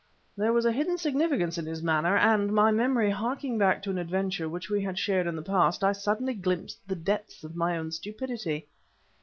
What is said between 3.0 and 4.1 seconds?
harking back to an